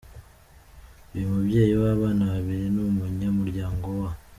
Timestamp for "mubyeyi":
1.33-1.73